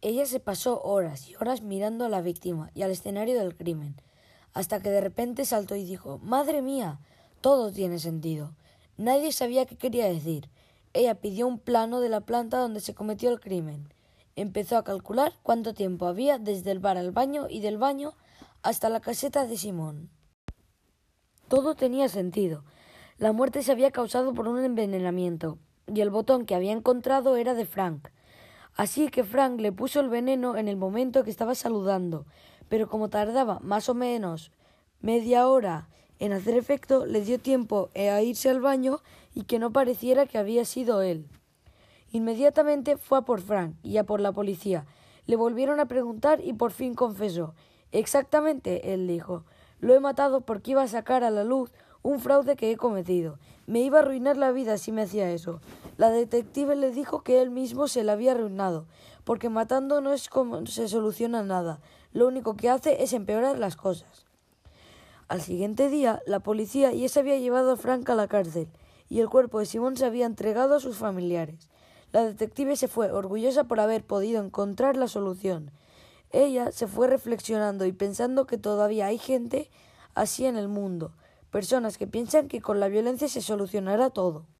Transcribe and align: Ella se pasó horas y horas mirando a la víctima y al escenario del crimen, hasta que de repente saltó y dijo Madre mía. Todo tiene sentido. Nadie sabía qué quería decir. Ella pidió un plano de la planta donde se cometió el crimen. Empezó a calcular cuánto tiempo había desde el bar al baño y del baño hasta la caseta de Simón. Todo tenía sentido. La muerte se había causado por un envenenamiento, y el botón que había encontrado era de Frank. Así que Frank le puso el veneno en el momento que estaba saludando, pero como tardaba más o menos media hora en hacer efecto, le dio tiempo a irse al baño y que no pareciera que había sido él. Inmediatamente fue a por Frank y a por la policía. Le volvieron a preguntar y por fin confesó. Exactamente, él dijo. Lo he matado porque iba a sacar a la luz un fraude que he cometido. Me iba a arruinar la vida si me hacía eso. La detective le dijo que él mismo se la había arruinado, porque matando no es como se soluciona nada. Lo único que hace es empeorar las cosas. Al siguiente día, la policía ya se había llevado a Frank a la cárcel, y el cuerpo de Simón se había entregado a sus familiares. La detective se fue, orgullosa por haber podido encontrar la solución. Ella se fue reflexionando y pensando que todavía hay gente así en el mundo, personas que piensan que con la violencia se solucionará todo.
Ella 0.00 0.26
se 0.26 0.38
pasó 0.38 0.80
horas 0.82 1.28
y 1.28 1.34
horas 1.36 1.62
mirando 1.62 2.04
a 2.04 2.08
la 2.08 2.20
víctima 2.20 2.70
y 2.72 2.82
al 2.82 2.92
escenario 2.92 3.36
del 3.36 3.56
crimen, 3.56 3.96
hasta 4.52 4.80
que 4.80 4.90
de 4.90 5.00
repente 5.00 5.44
saltó 5.44 5.74
y 5.74 5.84
dijo 5.84 6.18
Madre 6.18 6.62
mía. 6.62 7.00
Todo 7.40 7.72
tiene 7.72 7.98
sentido. 7.98 8.54
Nadie 8.96 9.32
sabía 9.32 9.66
qué 9.66 9.76
quería 9.76 10.06
decir. 10.06 10.50
Ella 10.92 11.16
pidió 11.16 11.46
un 11.46 11.58
plano 11.58 12.00
de 12.00 12.08
la 12.08 12.20
planta 12.20 12.58
donde 12.58 12.80
se 12.80 12.94
cometió 12.94 13.30
el 13.30 13.40
crimen. 13.40 13.92
Empezó 14.36 14.76
a 14.76 14.84
calcular 14.84 15.32
cuánto 15.42 15.74
tiempo 15.74 16.06
había 16.06 16.38
desde 16.38 16.70
el 16.70 16.78
bar 16.78 16.96
al 16.96 17.10
baño 17.10 17.48
y 17.48 17.60
del 17.60 17.76
baño 17.76 18.14
hasta 18.62 18.88
la 18.88 19.00
caseta 19.00 19.46
de 19.46 19.56
Simón. 19.56 20.10
Todo 21.48 21.74
tenía 21.74 22.08
sentido. 22.08 22.64
La 23.18 23.32
muerte 23.32 23.64
se 23.64 23.72
había 23.72 23.90
causado 23.90 24.32
por 24.32 24.46
un 24.46 24.62
envenenamiento, 24.64 25.58
y 25.92 26.00
el 26.02 26.10
botón 26.10 26.46
que 26.46 26.54
había 26.54 26.72
encontrado 26.72 27.36
era 27.36 27.54
de 27.54 27.66
Frank. 27.66 28.08
Así 28.78 29.08
que 29.08 29.24
Frank 29.24 29.60
le 29.60 29.72
puso 29.72 29.98
el 29.98 30.08
veneno 30.08 30.56
en 30.56 30.68
el 30.68 30.76
momento 30.76 31.24
que 31.24 31.30
estaba 31.30 31.56
saludando, 31.56 32.26
pero 32.68 32.88
como 32.88 33.08
tardaba 33.08 33.58
más 33.58 33.88
o 33.88 33.94
menos 33.94 34.52
media 35.00 35.48
hora 35.48 35.88
en 36.20 36.32
hacer 36.32 36.56
efecto, 36.56 37.04
le 37.04 37.22
dio 37.22 37.40
tiempo 37.40 37.90
a 37.96 38.22
irse 38.22 38.48
al 38.48 38.60
baño 38.60 39.00
y 39.34 39.42
que 39.42 39.58
no 39.58 39.72
pareciera 39.72 40.26
que 40.26 40.38
había 40.38 40.64
sido 40.64 41.02
él. 41.02 41.26
Inmediatamente 42.12 42.96
fue 42.96 43.18
a 43.18 43.22
por 43.22 43.40
Frank 43.40 43.74
y 43.82 43.96
a 43.96 44.04
por 44.04 44.20
la 44.20 44.30
policía. 44.30 44.86
Le 45.26 45.34
volvieron 45.34 45.80
a 45.80 45.86
preguntar 45.86 46.40
y 46.40 46.52
por 46.52 46.70
fin 46.70 46.94
confesó. 46.94 47.54
Exactamente, 47.90 48.94
él 48.94 49.08
dijo. 49.08 49.44
Lo 49.80 49.92
he 49.92 49.98
matado 49.98 50.42
porque 50.42 50.70
iba 50.70 50.82
a 50.82 50.88
sacar 50.88 51.24
a 51.24 51.30
la 51.30 51.42
luz 51.42 51.72
un 52.02 52.20
fraude 52.20 52.56
que 52.56 52.70
he 52.70 52.76
cometido. 52.76 53.38
Me 53.66 53.80
iba 53.80 53.98
a 53.98 54.02
arruinar 54.02 54.36
la 54.36 54.52
vida 54.52 54.78
si 54.78 54.92
me 54.92 55.02
hacía 55.02 55.30
eso. 55.30 55.60
La 55.96 56.10
detective 56.10 56.76
le 56.76 56.90
dijo 56.90 57.22
que 57.22 57.42
él 57.42 57.50
mismo 57.50 57.88
se 57.88 58.04
la 58.04 58.12
había 58.12 58.32
arruinado, 58.32 58.86
porque 59.24 59.48
matando 59.48 60.00
no 60.00 60.12
es 60.12 60.28
como 60.28 60.64
se 60.66 60.88
soluciona 60.88 61.42
nada. 61.42 61.80
Lo 62.12 62.26
único 62.26 62.56
que 62.56 62.70
hace 62.70 63.02
es 63.02 63.12
empeorar 63.12 63.58
las 63.58 63.76
cosas. 63.76 64.26
Al 65.28 65.42
siguiente 65.42 65.90
día, 65.90 66.22
la 66.26 66.40
policía 66.40 66.92
ya 66.92 67.08
se 67.08 67.20
había 67.20 67.38
llevado 67.38 67.72
a 67.72 67.76
Frank 67.76 68.08
a 68.08 68.14
la 68.14 68.28
cárcel, 68.28 68.68
y 69.10 69.20
el 69.20 69.28
cuerpo 69.28 69.58
de 69.58 69.66
Simón 69.66 69.96
se 69.96 70.06
había 70.06 70.24
entregado 70.24 70.76
a 70.76 70.80
sus 70.80 70.96
familiares. 70.96 71.68
La 72.12 72.24
detective 72.24 72.76
se 72.76 72.88
fue, 72.88 73.12
orgullosa 73.12 73.64
por 73.64 73.80
haber 73.80 74.02
podido 74.02 74.42
encontrar 74.42 74.96
la 74.96 75.08
solución. 75.08 75.70
Ella 76.30 76.72
se 76.72 76.86
fue 76.86 77.08
reflexionando 77.08 77.84
y 77.84 77.92
pensando 77.92 78.46
que 78.46 78.56
todavía 78.56 79.06
hay 79.06 79.18
gente 79.18 79.70
así 80.14 80.46
en 80.46 80.56
el 80.56 80.68
mundo, 80.68 81.12
personas 81.50 81.98
que 81.98 82.06
piensan 82.06 82.48
que 82.48 82.60
con 82.60 82.80
la 82.80 82.88
violencia 82.88 83.28
se 83.28 83.40
solucionará 83.40 84.10
todo. 84.10 84.48